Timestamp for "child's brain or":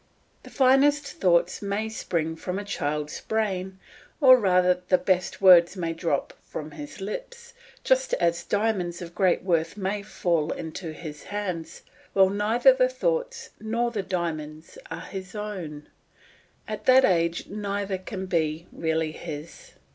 2.63-4.35